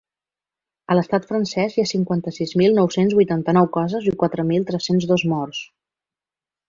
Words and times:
A 0.93 0.95
l’estat 0.99 1.27
francès 1.31 1.75
hi 1.75 1.83
ha 1.83 1.89
cinquanta-sis 1.91 2.53
mil 2.61 2.73
nou-cents 2.79 3.13
vuitanta-nou 3.19 3.69
casos 3.79 4.09
i 4.13 4.17
quatre 4.25 4.47
mil 4.53 4.67
trenta-dos 4.71 5.27
morts. 5.35 5.61